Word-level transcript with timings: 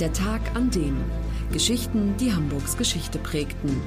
Der 0.00 0.12
Tag 0.12 0.54
an 0.54 0.70
dem. 0.70 0.96
Geschichten, 1.52 2.16
die 2.18 2.32
Hamburgs 2.32 2.76
Geschichte 2.76 3.18
prägten. 3.18 3.80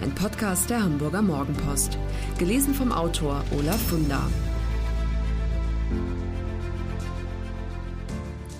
Ein 0.00 0.14
Podcast 0.14 0.70
der 0.70 0.80
Hamburger 0.80 1.22
Morgenpost. 1.22 1.98
Gelesen 2.38 2.72
vom 2.72 2.92
Autor 2.92 3.44
Olaf 3.50 3.80
Funder. 3.88 4.30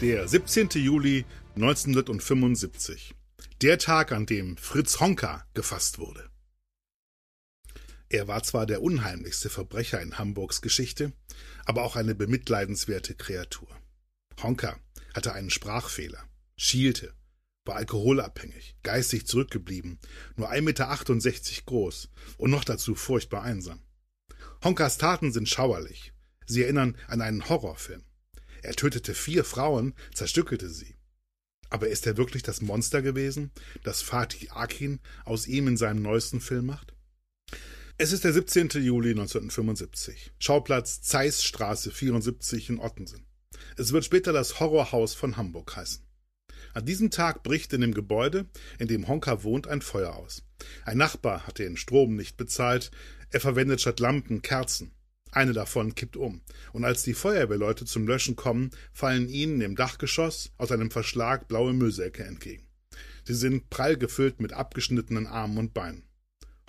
Der 0.01 0.27
17. 0.27 0.71
Juli 0.75 1.25
1975. 1.55 3.15
Der 3.63 3.79
Tag, 3.79 4.11
an 4.11 4.27
dem 4.27 4.57
Fritz 4.57 4.99
Honka 4.99 5.47
gefasst 5.55 6.01
wurde. 6.01 6.29
Er 8.09 8.27
war 8.27 8.43
zwar 8.43 8.67
der 8.67 8.83
unheimlichste 8.83 9.49
Verbrecher 9.49 10.03
in 10.03 10.19
Hamburgs 10.19 10.61
Geschichte, 10.61 11.13
aber 11.67 11.85
auch 11.85 11.95
eine 11.95 12.17
bemitleidenswerte 12.17 13.15
Kreatur. 13.15 13.69
Honka 14.43 14.77
hatte 15.15 15.35
einen 15.35 15.51
Sprachfehler, 15.51 16.25
schielte, 16.57 17.15
war 17.65 17.77
alkoholabhängig, 17.77 18.77
geistig 18.83 19.27
zurückgeblieben, 19.27 19.99
nur 20.37 20.51
1,68 20.51 20.63
Meter 20.63 21.63
groß 21.67 22.09
und 22.39 22.51
noch 22.51 22.65
dazu 22.65 22.95
furchtbar 22.95 23.43
einsam. 23.43 23.81
Honkas 24.65 24.99
Taten 24.99 25.33
sind 25.33 25.49
schauerlich. 25.49 26.13
Sie 26.47 26.63
erinnern 26.63 26.97
an 27.09 27.21
einen 27.21 27.49
Horrorfilm. 27.49 28.05
Er 28.63 28.75
tötete 28.75 29.15
vier 29.15 29.45
Frauen, 29.45 29.95
zerstückelte 30.15 30.71
sie. 30.71 30.97
Aber 31.69 31.89
ist 31.89 32.07
er 32.07 32.17
wirklich 32.17 32.43
das 32.43 32.63
Monster 32.63 33.03
gewesen, 33.03 33.51
das 33.83 34.03
Fatih 34.03 34.51
Akin 34.51 35.01
aus 35.25 35.47
ihm 35.47 35.69
in 35.69 35.77
seinem 35.77 36.03
neuesten 36.03 36.41
Film 36.41 36.67
macht? 36.67 36.95
Es 37.99 38.13
ist 38.13 38.25
der 38.25 38.33
17. 38.33 38.69
Juli 38.83 39.11
1975. 39.11 40.33
Schauplatz 40.39 41.01
Zeissstraße 41.03 41.91
74 41.91 42.71
in 42.71 42.79
Ottensen. 42.79 43.27
Es 43.77 43.93
wird 43.93 44.05
später 44.05 44.33
das 44.33 44.61
Horrorhaus 44.61 45.15
von 45.15 45.37
Hamburg 45.37 45.75
heißen. 45.75 46.06
An 46.77 46.85
diesem 46.85 47.11
Tag 47.11 47.43
bricht 47.43 47.73
in 47.73 47.81
dem 47.81 47.95
Gebäude, 47.95 48.45
in 48.79 48.87
dem 48.87 49.09
Honka 49.09 49.43
wohnt, 49.43 49.67
ein 49.67 49.81
Feuer 49.81 50.15
aus. 50.15 50.43
Ein 50.85 50.99
Nachbar 50.99 51.47
hat 51.47 51.59
den 51.59 51.79
Strom 51.79 52.17
nicht 52.17 52.37
bezahlt. 52.37 52.91
Er 53.31 53.41
verwendet 53.41 53.81
statt 53.81 53.99
Lampen 53.99 54.43
Kerzen. 54.43 54.93
Eine 55.33 55.55
davon 55.55 55.95
kippt 55.95 56.19
um. 56.19 56.43
Und 56.75 56.85
als 56.85 57.03
die 57.03 57.15
Feuerwehrleute 57.15 57.87
zum 57.87 58.07
Löschen 58.07 58.37
kommen, 58.37 58.73
fallen 58.93 59.31
ihnen 59.31 59.63
im 59.63 59.75
Dachgeschoss 59.75 60.53
aus 60.59 60.71
einem 60.71 60.91
Verschlag 60.91 61.49
blaue 61.49 61.73
Müllsäcke 61.73 62.25
entgegen. 62.25 62.67
Sie 63.25 63.33
sind 63.33 63.71
prall 63.71 63.97
gefüllt 63.97 64.43
mit 64.43 64.53
abgeschnittenen 64.53 65.27
Armen 65.27 65.57
und 65.57 65.73
Beinen. 65.73 66.03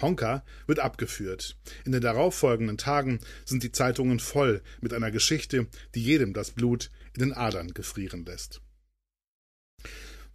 Honka 0.01 0.45
wird 0.67 0.79
abgeführt. 0.79 1.57
In 1.83 1.91
den 1.91 1.99
darauffolgenden 1.99 2.77
Tagen 2.77 3.19
sind 3.43 3.61
die 3.61 3.73
Zeitungen 3.73 4.21
voll 4.21 4.61
mit 4.79 4.93
einer 4.93 5.11
Geschichte, 5.11 5.67
die 5.95 6.01
jedem 6.01 6.31
das 6.31 6.51
Blut 6.51 6.91
in 7.13 7.23
den 7.23 7.33
Adern 7.33 7.73
gefrieren 7.73 8.23
lässt. 8.23 8.61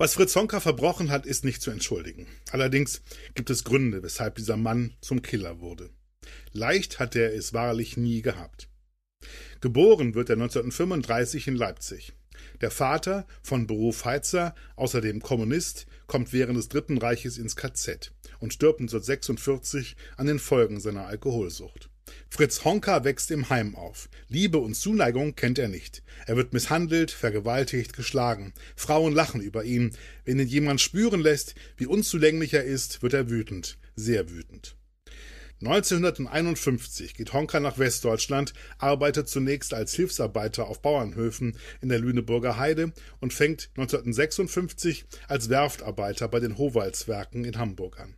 Was 0.03 0.15
Fritz 0.15 0.35
Honka 0.35 0.59
verbrochen 0.59 1.13
hat, 1.13 1.27
ist 1.27 1.45
nicht 1.45 1.63
zu 1.63 1.71
entschuldigen. 1.71 2.27
Allerdings 2.51 3.03
gibt 3.37 3.51
es 3.51 3.63
Gründe, 3.63 4.03
weshalb 4.03 4.35
dieser 4.35 4.57
Mann 4.57 4.97
zum 5.01 5.23
Killer 5.23 5.61
wurde. 5.61 5.91
Leicht 6.51 6.99
hat 6.99 7.15
er 7.15 7.33
es 7.33 7.53
wahrlich 7.53 7.97
nie 7.97 8.21
gehabt. 8.21 8.69
Geboren 9.61 10.17
wird 10.17 10.29
er 10.29 10.35
1935 10.35 11.47
in 11.47 11.55
Leipzig. 11.55 12.15
Der 12.61 12.73
Vater, 12.73 13.29
von 13.45 13.69
Beruf 13.69 14.05
Heizer, 14.05 14.57
außerdem 14.75 15.23
Kommunist, 15.23 15.87
kommt 16.09 16.33
während 16.33 16.59
des 16.59 16.69
Dritten 16.69 16.99
Reiches 16.99 17.39
ins 17.39 17.55
KZ 17.55 18.11
und 18.41 18.53
stirbt 18.53 18.81
1946 18.81 19.95
an 20.17 20.27
den 20.27 20.41
Folgen 20.41 20.81
seiner 20.81 21.07
Alkoholsucht. 21.07 21.92
Fritz 22.29 22.65
Honka 22.65 23.05
wächst 23.05 23.31
im 23.31 23.51
Heim 23.51 23.75
auf. 23.77 24.09
Liebe 24.29 24.59
und 24.59 24.75
Zuneigung 24.75 25.35
kennt 25.35 25.59
er 25.59 25.69
nicht. 25.69 26.03
Er 26.27 26.37
wird 26.37 26.53
misshandelt, 26.53 27.11
vergewaltigt, 27.11 27.95
geschlagen. 27.95 28.53
Frauen 28.75 29.15
lachen 29.15 29.41
über 29.41 29.65
ihn. 29.65 29.93
Wenn 30.25 30.39
ihn 30.39 30.49
jemand 30.49 30.81
spüren 30.81 31.21
lässt, 31.21 31.55
wie 31.77 31.87
unzulänglich 31.87 32.55
er 32.55 32.65
ist, 32.65 33.03
wird 33.03 33.15
er 33.15 33.29
wütend, 33.29 33.79
sehr 33.97 34.31
wütend. 34.31 34.77
1951 35.65 37.15
geht 37.15 37.33
Honka 37.33 37.61
nach 37.61 37.79
Westdeutschland, 37.79 38.53
arbeitet 38.79 39.29
zunächst 39.29 39.75
als 39.75 39.95
Hilfsarbeiter 39.95 40.67
auf 40.67 40.83
Bauernhöfen 40.83 41.57
in 41.81 41.89
der 41.89 42.01
Lüneburger 42.01 42.57
Heide 42.57 42.93
und 43.21 43.33
fängt 43.33 43.71
1956 43.77 45.05
als 45.29 45.51
Werftarbeiter 45.51 46.27
bei 46.27 46.41
den 46.41 46.59
Howaldswerken 46.59 47.45
in 47.45 47.59
Hamburg 47.59 48.01
an. 48.01 48.17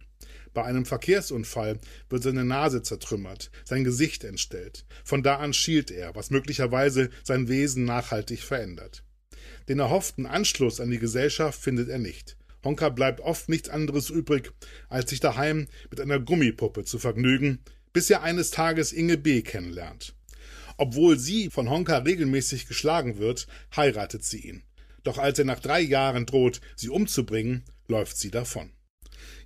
Bei 0.54 0.62
einem 0.64 0.86
Verkehrsunfall 0.86 1.80
wird 2.08 2.22
seine 2.22 2.44
Nase 2.44 2.82
zertrümmert, 2.82 3.50
sein 3.64 3.82
Gesicht 3.82 4.22
entstellt. 4.22 4.86
Von 5.04 5.24
da 5.24 5.36
an 5.36 5.52
schielt 5.52 5.90
er, 5.90 6.14
was 6.14 6.30
möglicherweise 6.30 7.10
sein 7.24 7.48
Wesen 7.48 7.84
nachhaltig 7.84 8.40
verändert. 8.40 9.02
Den 9.68 9.80
erhofften 9.80 10.26
Anschluss 10.26 10.80
an 10.80 10.92
die 10.92 11.00
Gesellschaft 11.00 11.60
findet 11.60 11.88
er 11.88 11.98
nicht. 11.98 12.36
Honka 12.62 12.88
bleibt 12.88 13.20
oft 13.20 13.48
nichts 13.48 13.68
anderes 13.68 14.10
übrig, 14.10 14.52
als 14.88 15.10
sich 15.10 15.20
daheim 15.20 15.66
mit 15.90 16.00
einer 16.00 16.20
Gummipuppe 16.20 16.84
zu 16.84 16.98
vergnügen, 16.98 17.58
bis 17.92 18.08
er 18.08 18.22
eines 18.22 18.52
Tages 18.52 18.92
Inge 18.92 19.18
B. 19.18 19.42
kennenlernt. 19.42 20.14
Obwohl 20.76 21.18
sie 21.18 21.50
von 21.50 21.68
Honka 21.68 21.98
regelmäßig 21.98 22.66
geschlagen 22.66 23.18
wird, 23.18 23.48
heiratet 23.74 24.24
sie 24.24 24.40
ihn. 24.40 24.62
Doch 25.02 25.18
als 25.18 25.38
er 25.38 25.44
nach 25.44 25.60
drei 25.60 25.80
Jahren 25.80 26.26
droht, 26.26 26.60
sie 26.76 26.88
umzubringen, 26.88 27.64
läuft 27.88 28.16
sie 28.16 28.30
davon. 28.30 28.70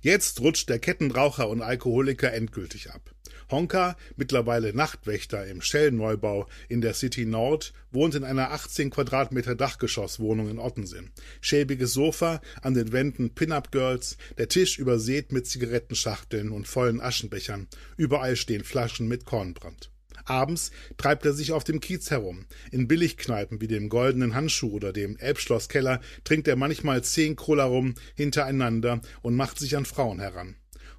Jetzt 0.01 0.41
rutscht 0.41 0.69
der 0.69 0.79
Kettenraucher 0.79 1.49
und 1.49 1.61
Alkoholiker 1.61 2.33
endgültig 2.33 2.91
ab. 2.91 3.13
Honka, 3.51 3.97
mittlerweile 4.15 4.73
Nachtwächter 4.73 5.47
im 5.47 5.61
Shell-Neubau 5.61 6.47
in 6.67 6.81
der 6.81 6.93
City 6.93 7.25
Nord, 7.25 7.73
wohnt 7.91 8.13
in 8.13 8.23
einer 8.23 8.51
18 8.51 8.91
Quadratmeter 8.91 9.55
Dachgeschosswohnung 9.55 10.49
in 10.49 10.59
Ottensen. 10.59 11.11
Schäbiges 11.41 11.93
Sofa, 11.93 12.41
an 12.61 12.75
den 12.75 12.91
Wänden 12.91 13.33
Pin-Up-Girls, 13.33 14.17
der 14.37 14.49
Tisch 14.49 14.77
übersät 14.77 15.31
mit 15.31 15.47
Zigarettenschachteln 15.47 16.51
und 16.51 16.67
vollen 16.67 17.01
Aschenbechern. 17.01 17.67
Überall 17.97 18.35
stehen 18.35 18.63
Flaschen 18.63 19.07
mit 19.07 19.25
Kornbrand. 19.25 19.89
Abends 20.29 20.71
treibt 20.97 21.25
er 21.25 21.33
sich 21.33 21.51
auf 21.51 21.63
dem 21.63 21.79
Kiez 21.79 22.11
herum. 22.11 22.45
In 22.71 22.87
Billigkneipen 22.87 23.61
wie 23.61 23.67
dem 23.67 23.89
Goldenen 23.89 24.35
Handschuh 24.35 24.71
oder 24.71 24.93
dem 24.93 25.17
Elbschlosskeller 25.17 26.01
trinkt 26.23 26.47
er 26.47 26.55
manchmal 26.55 27.03
zehn 27.03 27.35
Cola 27.35 27.65
rum 27.65 27.95
hintereinander 28.15 29.01
und 29.21 29.35
macht 29.35 29.59
sich 29.59 29.75
an 29.75 29.85
Frauen 29.85 30.19
heran. 30.19 30.55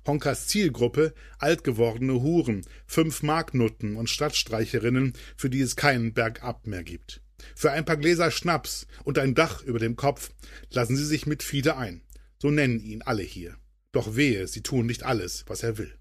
Honkas 0.06 0.48
Zielgruppe 0.48 1.14
altgewordene 1.38 2.20
Huren, 2.20 2.62
fünf 2.86 3.22
Marknutten 3.22 3.96
und 3.96 4.10
Stadtstreicherinnen, 4.10 5.12
für 5.36 5.50
die 5.50 5.60
es 5.60 5.76
keinen 5.76 6.12
Bergab 6.12 6.66
mehr 6.66 6.82
gibt. 6.82 7.22
Für 7.54 7.70
ein 7.70 7.84
paar 7.84 7.96
Gläser 7.96 8.30
Schnaps 8.30 8.86
und 9.04 9.18
ein 9.18 9.34
Dach 9.34 9.62
über 9.62 9.78
dem 9.78 9.96
Kopf 9.96 10.30
lassen 10.70 10.96
sie 10.96 11.06
sich 11.06 11.26
mit 11.26 11.42
Fiede 11.42 11.76
ein. 11.76 12.02
So 12.38 12.50
nennen 12.50 12.80
ihn 12.80 13.02
alle 13.02 13.22
hier. 13.22 13.56
Doch 13.92 14.16
wehe, 14.16 14.46
sie 14.46 14.62
tun 14.62 14.86
nicht 14.86 15.04
alles, 15.04 15.44
was 15.46 15.62
er 15.62 15.78
will. 15.78 15.92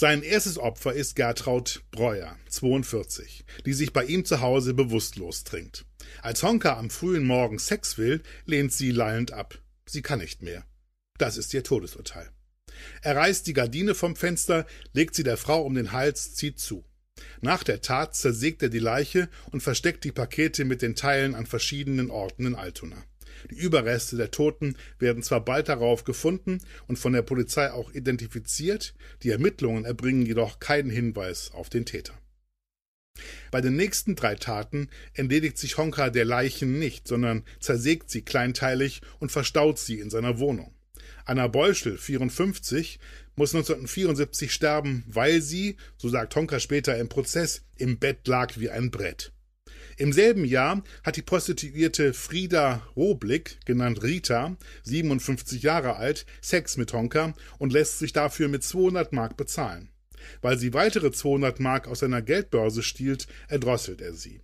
Sein 0.00 0.22
erstes 0.22 0.56
Opfer 0.56 0.94
ist 0.94 1.14
Gertraud 1.14 1.82
Breuer, 1.90 2.34
42, 2.48 3.44
die 3.66 3.74
sich 3.74 3.92
bei 3.92 4.02
ihm 4.06 4.24
zu 4.24 4.40
Hause 4.40 4.72
bewusstlos 4.72 5.44
trinkt. 5.44 5.84
Als 6.22 6.42
Honka 6.42 6.78
am 6.78 6.88
frühen 6.88 7.26
Morgen 7.26 7.58
Sex 7.58 7.98
will, 7.98 8.22
lehnt 8.46 8.72
sie 8.72 8.92
lallend 8.92 9.32
ab. 9.32 9.58
Sie 9.84 10.00
kann 10.00 10.20
nicht 10.20 10.40
mehr. 10.40 10.64
Das 11.18 11.36
ist 11.36 11.52
ihr 11.52 11.64
Todesurteil. 11.64 12.30
Er 13.02 13.14
reißt 13.14 13.46
die 13.46 13.52
Gardine 13.52 13.94
vom 13.94 14.16
Fenster, 14.16 14.64
legt 14.94 15.14
sie 15.14 15.22
der 15.22 15.36
Frau 15.36 15.60
um 15.60 15.74
den 15.74 15.92
Hals, 15.92 16.34
zieht 16.34 16.58
zu. 16.58 16.82
Nach 17.42 17.62
der 17.62 17.82
Tat 17.82 18.16
zersägt 18.16 18.62
er 18.62 18.70
die 18.70 18.78
Leiche 18.78 19.28
und 19.52 19.62
versteckt 19.62 20.04
die 20.04 20.12
Pakete 20.12 20.64
mit 20.64 20.80
den 20.80 20.96
Teilen 20.96 21.34
an 21.34 21.44
verschiedenen 21.44 22.10
Orten 22.10 22.46
in 22.46 22.54
Altona. 22.54 23.04
Die 23.50 23.58
Überreste 23.58 24.16
der 24.16 24.30
Toten 24.30 24.76
werden 24.98 25.22
zwar 25.22 25.44
bald 25.44 25.68
darauf 25.68 26.04
gefunden 26.04 26.60
und 26.86 26.98
von 26.98 27.12
der 27.12 27.22
Polizei 27.22 27.70
auch 27.70 27.92
identifiziert, 27.92 28.94
die 29.22 29.30
Ermittlungen 29.30 29.84
erbringen 29.84 30.26
jedoch 30.26 30.58
keinen 30.58 30.90
Hinweis 30.90 31.50
auf 31.52 31.68
den 31.68 31.86
Täter. 31.86 32.14
Bei 33.50 33.60
den 33.60 33.76
nächsten 33.76 34.16
drei 34.16 34.34
Taten 34.34 34.88
entledigt 35.14 35.58
sich 35.58 35.76
Honka 35.76 36.10
der 36.10 36.24
Leichen 36.24 36.78
nicht, 36.78 37.08
sondern 37.08 37.44
zersägt 37.58 38.10
sie 38.10 38.22
kleinteilig 38.22 39.02
und 39.18 39.32
verstaut 39.32 39.78
sie 39.78 39.98
in 39.98 40.10
seiner 40.10 40.38
Wohnung. 40.38 40.74
Anna 41.24 41.48
Beuschel, 41.48 41.98
54, 41.98 42.98
muss 43.36 43.54
1974 43.54 44.52
sterben, 44.52 45.04
weil 45.06 45.40
sie, 45.40 45.76
so 45.96 46.08
sagt 46.08 46.34
Honka 46.36 46.60
später 46.60 46.96
im 46.96 47.08
Prozess, 47.08 47.62
im 47.76 47.98
Bett 47.98 48.26
lag 48.26 48.58
wie 48.58 48.70
ein 48.70 48.90
Brett. 48.90 49.32
Im 50.00 50.14
selben 50.14 50.46
Jahr 50.46 50.82
hat 51.04 51.16
die 51.16 51.22
Prostituierte 51.22 52.14
Frieda 52.14 52.88
Roblick, 52.96 53.58
genannt 53.66 54.02
Rita, 54.02 54.56
57 54.84 55.62
Jahre 55.62 55.96
alt, 55.96 56.24
Sex 56.40 56.78
mit 56.78 56.94
Honka 56.94 57.34
und 57.58 57.74
lässt 57.74 57.98
sich 57.98 58.14
dafür 58.14 58.48
mit 58.48 58.64
200 58.64 59.12
Mark 59.12 59.36
bezahlen. 59.36 59.90
Weil 60.40 60.56
sie 60.56 60.72
weitere 60.72 61.12
200 61.12 61.60
Mark 61.60 61.86
aus 61.86 61.98
seiner 61.98 62.22
Geldbörse 62.22 62.82
stiehlt, 62.82 63.26
erdrosselt 63.48 64.00
er 64.00 64.14
sie. 64.14 64.40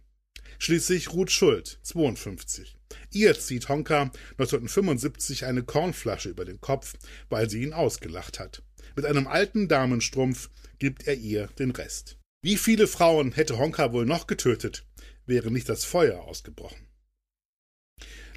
Schließlich 0.58 1.14
Ruth 1.14 1.30
Schuld, 1.30 1.78
52. 1.84 2.76
Ihr 3.12 3.32
zieht 3.38 3.70
Honka 3.70 4.10
1975 4.32 5.46
eine 5.46 5.62
Kornflasche 5.62 6.28
über 6.28 6.44
den 6.44 6.60
Kopf, 6.60 6.92
weil 7.30 7.48
sie 7.48 7.62
ihn 7.62 7.72
ausgelacht 7.72 8.40
hat. 8.40 8.62
Mit 8.94 9.06
einem 9.06 9.26
alten 9.26 9.68
Damenstrumpf 9.68 10.50
gibt 10.78 11.06
er 11.06 11.14
ihr 11.14 11.46
den 11.58 11.70
Rest. 11.70 12.18
Wie 12.42 12.58
viele 12.58 12.86
Frauen 12.86 13.32
hätte 13.32 13.56
Honka 13.58 13.94
wohl 13.94 14.04
noch 14.04 14.26
getötet, 14.26 14.84
wäre 15.26 15.50
nicht 15.50 15.68
das 15.68 15.84
Feuer 15.84 16.22
ausgebrochen? 16.22 16.86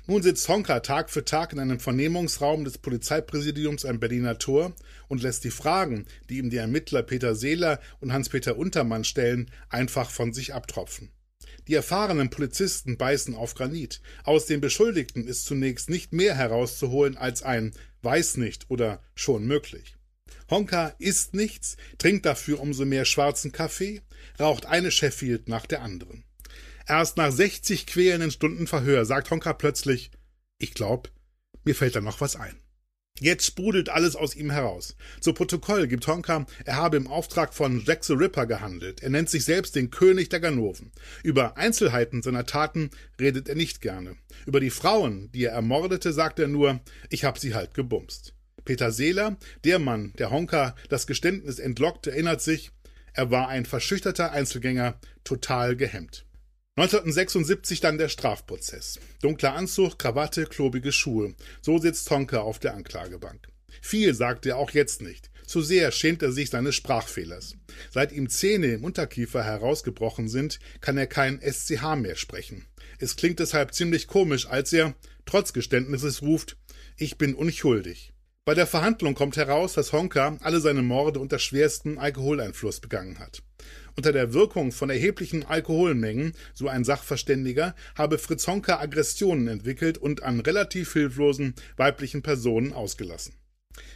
Nun 0.08 0.24
sitzt 0.24 0.50
Honka 0.50 0.80
Tag 0.80 1.12
für 1.12 1.24
Tag 1.24 1.54
in 1.54 1.60
einem 1.60 1.80
Vernehmungsraum 1.80 2.64
des 2.66 2.80
Polizeipräsidiums 2.80 3.86
am 3.86 4.00
Berliner 4.00 4.40
Tor 4.40 4.74
und 5.08 5.22
lässt 5.22 5.44
die 5.44 5.52
Fragen, 5.52 6.08
die 6.30 6.40
ihm 6.40 6.50
die 6.50 6.58
Ermittler 6.58 7.04
Peter 7.04 7.36
Seeler 7.36 7.80
und 8.00 8.12
Hans-Peter 8.12 8.58
Untermann 8.58 9.04
stellen, 9.04 9.52
einfach 9.70 10.10
von 10.10 10.34
sich 10.34 10.56
abtropfen. 10.56 11.12
Die 11.68 11.76
erfahrenen 11.76 12.32
Polizisten 12.32 12.98
beißen 12.98 13.36
auf 13.36 13.54
Granit. 13.54 14.02
Aus 14.24 14.48
den 14.48 14.62
Beschuldigten 14.62 15.28
ist 15.28 15.46
zunächst 15.46 15.92
nicht 15.92 16.12
mehr 16.12 16.36
herauszuholen 16.36 17.16
als 17.16 17.44
ein 17.44 17.74
weiß 18.02 18.38
nicht 18.38 18.70
oder 18.70 19.04
schon 19.14 19.46
möglich. 19.46 19.96
Honka 20.50 20.96
isst 20.98 21.36
nichts, 21.36 21.78
trinkt 22.00 22.26
dafür 22.26 22.60
umso 22.60 22.86
mehr 22.86 23.06
schwarzen 23.06 23.52
Kaffee, 23.52 24.02
raucht 24.40 24.66
eine 24.66 24.90
Sheffield 24.90 25.48
nach 25.48 25.68
der 25.68 25.84
anderen. 25.84 26.24
Erst 26.90 27.18
nach 27.18 27.32
60 27.32 27.86
quälenden 27.86 28.32
Stunden 28.32 28.66
Verhör 28.66 29.06
sagt 29.06 29.30
Honka 29.30 29.54
plötzlich, 29.54 30.10
ich 30.58 30.74
glaub, 30.74 31.12
mir 31.64 31.76
fällt 31.76 31.96
da 31.96 32.02
noch 32.02 32.20
was 32.20 32.36
ein. 32.36 32.56
Jetzt 33.20 33.46
sprudelt 33.46 33.90
alles 33.90 34.16
aus 34.16 34.36
ihm 34.36 34.50
heraus. 34.50 34.96
Zu 35.22 35.34
Protokoll 35.34 35.88
gibt 35.88 36.08
Honka, 36.08 36.48
er 36.66 36.78
habe 36.78 36.98
im 36.98 37.06
Auftrag 37.06 37.54
von 37.54 37.84
Jack 37.86 38.04
the 38.04 38.14
Ripper 38.14 38.48
gehandelt. 38.48 39.04
Er 39.04 39.12
nennt 39.12 39.30
sich 39.30 39.46
selbst 39.46 39.76
den 39.76 39.92
König 39.92 40.30
der 40.30 40.40
Ganoven. 40.40 40.92
Über 41.22 41.58
Einzelheiten 41.58 42.24
seiner 42.24 42.48
Taten 42.48 42.90
redet 43.20 43.50
er 43.50 43.56
nicht 43.56 43.82
gerne. 43.82 44.16
Über 44.48 44.60
die 44.60 44.72
Frauen, 44.72 45.32
die 45.32 45.44
er 45.44 45.52
ermordete, 45.52 46.12
sagt 46.12 46.40
er 46.40 46.48
nur, 46.48 46.80
ich 47.12 47.24
hab 47.24 47.38
sie 47.38 47.54
halt 47.54 47.76
gebumst. 47.76 48.34
Peter 48.66 48.92
Seeler, 48.92 49.38
der 49.64 49.78
Mann, 49.78 50.14
der 50.18 50.32
Honka 50.32 50.76
das 50.90 51.06
Geständnis 51.06 51.60
entlockt, 51.60 52.08
erinnert 52.08 52.42
sich, 52.42 52.72
er 53.14 53.30
war 53.30 53.48
ein 53.48 53.66
verschüchterter 53.66 54.32
Einzelgänger, 54.32 55.00
total 55.24 55.76
gehemmt. 55.76 56.26
1976 56.80 57.82
dann 57.82 57.98
der 57.98 58.08
Strafprozess. 58.08 59.02
Dunkler 59.22 59.54
Anzug, 59.54 60.00
Krawatte, 60.00 60.46
klobige 60.46 60.94
Schuhe. 60.94 61.36
So 61.62 61.78
sitzt 61.78 62.08
Tonke 62.08 62.40
auf 62.40 62.58
der 62.58 62.74
Anklagebank. 62.74 63.50
Viel 63.82 64.14
sagt 64.14 64.46
er 64.46 64.56
auch 64.56 64.72
jetzt 64.72 65.02
nicht. 65.02 65.30
Zu 65.46 65.62
sehr 65.62 65.92
schämt 65.92 66.24
er 66.24 66.32
sich 66.32 66.50
seines 66.50 66.76
Sprachfehlers. 66.76 67.58
Seit 67.92 68.14
ihm 68.14 68.30
Zähne 68.30 68.68
im 68.68 68.86
Unterkiefer 68.86 69.44
herausgebrochen 69.44 70.30
sind, 70.30 70.62
kann 70.80 70.98
er 70.98 71.08
kein 71.08 71.42
SCH 71.42 71.98
mehr 71.98 72.16
sprechen. 72.16 72.66
Es 72.98 73.18
klingt 73.18 73.40
deshalb 73.40 73.74
ziemlich 73.74 74.08
komisch, 74.08 74.48
als 74.48 74.72
er, 74.72 74.96
trotz 75.26 75.52
Geständnisses, 75.52 76.22
ruft, 76.22 76.56
ich 76.96 77.18
bin 77.18 77.36
unschuldig. 77.36 78.14
Bei 78.46 78.54
der 78.56 78.68
Verhandlung 78.68 79.16
kommt 79.16 79.36
heraus, 79.36 79.74
dass 79.74 79.92
Honka 79.92 80.38
alle 80.40 80.62
seine 80.62 80.82
Morde 80.82 81.20
unter 81.20 81.40
schwerstem 81.40 82.00
Alkoholeinfluss 82.00 82.80
begangen 82.80 83.20
hat. 83.20 83.44
Unter 83.96 84.12
der 84.12 84.34
Wirkung 84.34 84.72
von 84.72 84.90
erheblichen 84.90 85.46
Alkoholmengen, 85.46 86.34
so 86.54 86.68
ein 86.68 86.84
Sachverständiger, 86.84 87.76
habe 87.96 88.18
Fritz 88.18 88.48
Honka 88.48 88.80
Aggressionen 88.80 89.48
entwickelt 89.48 89.98
und 89.98 90.24
an 90.24 90.40
relativ 90.40 90.94
hilflosen 90.94 91.54
weiblichen 91.78 92.22
Personen 92.22 92.74
ausgelassen. 92.74 93.36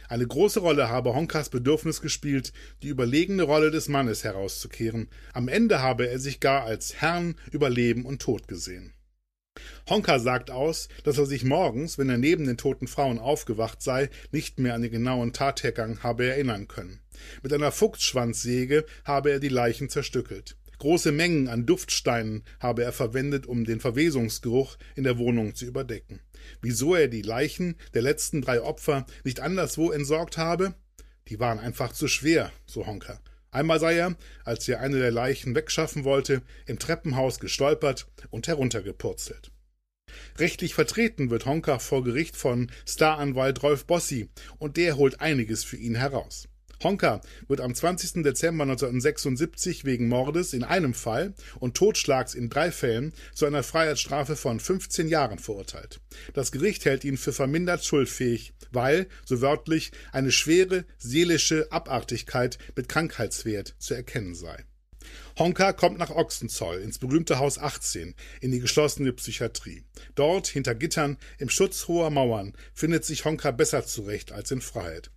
Eine 0.08 0.26
große 0.26 0.60
Rolle 0.60 0.88
habe 0.88 1.14
Honkas 1.14 1.50
Bedürfnis 1.50 2.00
gespielt, 2.00 2.52
die 2.82 2.88
überlegene 2.88 3.42
Rolle 3.42 3.70
des 3.70 3.88
Mannes 3.88 4.24
herauszukehren. 4.24 5.08
Am 5.32 5.48
Ende 5.48 5.82
habe 5.82 6.08
er 6.08 6.18
sich 6.18 6.40
gar 6.40 6.64
als 6.64 6.94
Herrn 7.00 7.36
über 7.50 7.70
Leben 7.70 8.04
und 8.04 8.22
Tod 8.22 8.48
gesehen. 8.48 8.92
Honka 9.88 10.18
sagt 10.18 10.50
aus, 10.50 10.88
dass 11.04 11.18
er 11.18 11.26
sich 11.26 11.44
morgens, 11.44 11.98
wenn 11.98 12.08
er 12.08 12.18
neben 12.18 12.46
den 12.46 12.56
toten 12.56 12.86
Frauen 12.86 13.18
aufgewacht 13.18 13.82
sei, 13.82 14.08
nicht 14.32 14.58
mehr 14.58 14.74
an 14.74 14.82
den 14.82 14.90
genauen 14.90 15.32
Tathergang 15.32 16.02
habe 16.02 16.26
erinnern 16.26 16.68
können. 16.68 17.00
Mit 17.42 17.52
einer 17.52 17.70
Fuchsschwanzsäge 17.70 18.86
habe 19.04 19.30
er 19.30 19.40
die 19.40 19.48
Leichen 19.48 19.88
zerstückelt. 19.88 20.56
Große 20.78 21.12
Mengen 21.12 21.48
an 21.48 21.66
Duftsteinen 21.66 22.42
habe 22.60 22.82
er 22.82 22.92
verwendet, 22.92 23.46
um 23.46 23.64
den 23.64 23.80
Verwesungsgeruch 23.80 24.76
in 24.96 25.04
der 25.04 25.18
Wohnung 25.18 25.54
zu 25.54 25.66
überdecken. 25.66 26.20
Wieso 26.60 26.94
er 26.94 27.08
die 27.08 27.22
Leichen 27.22 27.76
der 27.94 28.02
letzten 28.02 28.42
drei 28.42 28.60
Opfer 28.60 29.06
nicht 29.22 29.40
anderswo 29.40 29.90
entsorgt 29.92 30.36
habe? 30.36 30.74
Die 31.28 31.38
waren 31.38 31.58
einfach 31.58 31.92
zu 31.92 32.08
schwer, 32.08 32.50
so 32.66 32.86
Honka. 32.86 33.20
Einmal 33.54 33.78
sei 33.78 33.94
er, 33.96 34.16
als 34.44 34.68
er 34.68 34.80
eine 34.80 34.98
der 34.98 35.12
Leichen 35.12 35.54
wegschaffen 35.54 36.02
wollte, 36.02 36.42
im 36.66 36.80
Treppenhaus 36.80 37.38
gestolpert 37.38 38.08
und 38.30 38.48
heruntergepurzelt. 38.48 39.52
Rechtlich 40.38 40.74
vertreten 40.74 41.30
wird 41.30 41.46
Honka 41.46 41.78
vor 41.78 42.02
Gericht 42.02 42.36
von 42.36 42.70
Staranwalt 42.84 43.62
Rolf 43.62 43.86
Bossi 43.86 44.28
und 44.58 44.76
der 44.76 44.96
holt 44.96 45.20
einiges 45.20 45.62
für 45.62 45.76
ihn 45.76 45.94
heraus. 45.94 46.48
Honka 46.82 47.20
wird 47.46 47.60
am 47.60 47.74
20. 47.74 48.24
Dezember 48.24 48.64
1976 48.64 49.84
wegen 49.84 50.08
Mordes 50.08 50.52
in 50.52 50.64
einem 50.64 50.92
Fall 50.92 51.32
und 51.60 51.76
Totschlags 51.76 52.34
in 52.34 52.50
drei 52.50 52.72
Fällen 52.72 53.12
zu 53.34 53.46
einer 53.46 53.62
Freiheitsstrafe 53.62 54.34
von 54.34 54.58
15 54.58 55.08
Jahren 55.08 55.38
verurteilt. 55.38 56.00
Das 56.34 56.50
Gericht 56.50 56.84
hält 56.84 57.04
ihn 57.04 57.16
für 57.16 57.32
vermindert 57.32 57.84
schuldfähig, 57.84 58.52
weil, 58.74 59.08
so 59.24 59.40
wörtlich, 59.40 59.92
eine 60.12 60.32
schwere 60.32 60.84
seelische 60.98 61.70
Abartigkeit 61.70 62.58
mit 62.76 62.88
Krankheitswert 62.88 63.74
zu 63.78 63.94
erkennen 63.94 64.34
sei. 64.34 64.64
Honka 65.38 65.72
kommt 65.72 65.98
nach 65.98 66.10
Ochsenzoll 66.10 66.78
ins 66.78 66.98
berühmte 66.98 67.38
Haus 67.38 67.58
18 67.58 68.14
in 68.40 68.52
die 68.52 68.60
geschlossene 68.60 69.12
Psychiatrie. 69.12 69.84
Dort, 70.14 70.46
hinter 70.46 70.74
Gittern, 70.74 71.18
im 71.38 71.48
Schutz 71.48 71.88
hoher 71.88 72.10
Mauern, 72.10 72.54
findet 72.72 73.04
sich 73.04 73.24
Honka 73.24 73.50
besser 73.50 73.84
zurecht 73.84 74.32
als 74.32 74.50
in 74.50 74.60
Freiheit. 74.60 75.10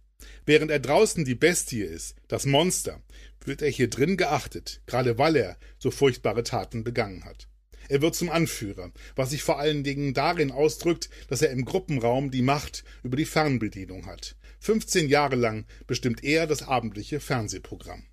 Während 0.46 0.72
er 0.72 0.80
draußen 0.80 1.26
die 1.26 1.36
Bestie 1.36 1.84
ist, 1.84 2.16
das 2.28 2.46
Monster, 2.46 3.02
wird 3.46 3.62
er 3.62 3.70
hier 3.70 3.90
drin 3.90 4.18
geachtet, 4.18 4.82
gerade 4.88 5.18
weil 5.18 5.36
er 5.36 5.58
so 5.80 5.92
furchtbare 5.92 6.44
Taten 6.44 6.84
begangen 6.84 7.24
hat. 7.26 7.48
Er 7.90 8.02
wird 8.02 8.16
zum 8.16 8.30
Anführer, 8.30 8.92
was 9.16 9.30
sich 9.30 9.44
vor 9.44 9.60
allen 9.60 9.84
Dingen 9.84 10.14
darin 10.14 10.52
ausdrückt, 10.52 11.10
dass 11.30 11.42
er 11.42 11.52
im 11.52 11.66
Gruppenraum 11.66 12.32
die 12.32 12.42
Macht 12.42 12.84
über 13.04 13.18
die 13.18 13.26
Fernbedienung 13.26 14.06
hat. 14.06 14.36
15 14.60 15.08
Jahre 15.08 15.36
lang 15.36 15.66
bestimmt 15.86 16.24
er 16.24 16.48
das 16.48 16.64
abendliche 16.64 17.20
Fernsehprogramm. 17.20 18.04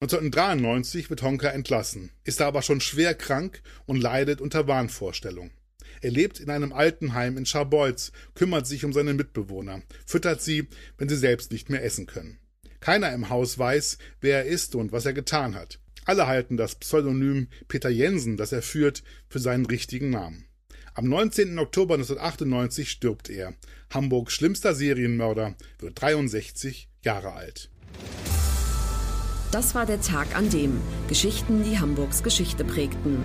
1993 0.00 1.08
wird 1.08 1.22
Honka 1.22 1.48
entlassen, 1.48 2.10
ist 2.24 2.42
aber 2.42 2.62
schon 2.62 2.80
schwer 2.80 3.14
krank 3.14 3.62
und 3.86 4.00
leidet 4.00 4.40
unter 4.40 4.68
Wahnvorstellungen. 4.68 5.52
Er 6.02 6.10
lebt 6.10 6.40
in 6.40 6.50
einem 6.50 6.72
Altenheim 6.72 7.38
in 7.38 7.46
Scharbeutz, 7.46 8.12
kümmert 8.34 8.66
sich 8.66 8.84
um 8.84 8.92
seine 8.92 9.14
Mitbewohner, 9.14 9.82
füttert 10.04 10.42
sie, 10.42 10.68
wenn 10.98 11.08
sie 11.08 11.16
selbst 11.16 11.50
nicht 11.50 11.70
mehr 11.70 11.82
essen 11.82 12.06
können. 12.06 12.38
Keiner 12.80 13.12
im 13.12 13.30
Haus 13.30 13.58
weiß, 13.58 13.96
wer 14.20 14.44
er 14.44 14.44
ist 14.44 14.74
und 14.74 14.92
was 14.92 15.06
er 15.06 15.14
getan 15.14 15.54
hat. 15.54 15.80
Alle 16.06 16.28
halten 16.28 16.56
das 16.56 16.76
Pseudonym 16.76 17.48
Peter 17.66 17.88
Jensen, 17.88 18.36
das 18.36 18.52
er 18.52 18.62
führt, 18.62 19.02
für 19.28 19.40
seinen 19.40 19.66
richtigen 19.66 20.10
Namen. 20.10 20.46
Am 20.94 21.08
19. 21.08 21.58
Oktober 21.58 21.94
1998 21.94 22.90
stirbt 22.90 23.28
er. 23.28 23.54
Hamburgs 23.92 24.32
schlimmster 24.32 24.72
Serienmörder 24.74 25.56
wird 25.80 26.00
63 26.00 26.88
Jahre 27.04 27.32
alt. 27.32 27.70
Das 29.50 29.74
war 29.74 29.84
der 29.84 30.00
Tag 30.00 30.36
an 30.36 30.48
dem 30.48 30.80
Geschichten, 31.08 31.64
die 31.64 31.80
Hamburgs 31.80 32.22
Geschichte 32.22 32.64
prägten. 32.64 33.24